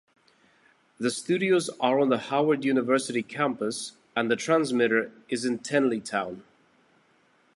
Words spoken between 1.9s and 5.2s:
on the Howard University campus, and the transmitter